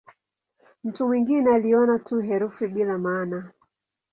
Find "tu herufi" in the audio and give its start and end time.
1.99-2.67